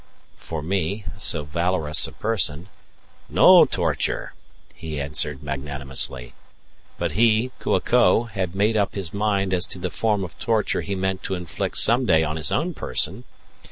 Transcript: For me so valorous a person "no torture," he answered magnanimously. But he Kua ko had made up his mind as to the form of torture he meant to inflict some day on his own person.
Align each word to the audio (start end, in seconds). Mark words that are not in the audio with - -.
For 0.37 0.63
me 0.63 1.05
so 1.15 1.43
valorous 1.43 2.07
a 2.07 2.11
person 2.11 2.69
"no 3.29 3.65
torture," 3.65 4.33
he 4.73 4.99
answered 4.99 5.43
magnanimously. 5.43 6.33
But 6.97 7.11
he 7.11 7.51
Kua 7.59 7.81
ko 7.81 8.23
had 8.23 8.55
made 8.55 8.75
up 8.75 8.95
his 8.95 9.13
mind 9.13 9.53
as 9.53 9.67
to 9.67 9.77
the 9.77 9.91
form 9.91 10.23
of 10.23 10.39
torture 10.39 10.81
he 10.81 10.95
meant 10.95 11.21
to 11.25 11.35
inflict 11.35 11.77
some 11.77 12.07
day 12.07 12.23
on 12.23 12.35
his 12.35 12.51
own 12.51 12.73
person. 12.73 13.25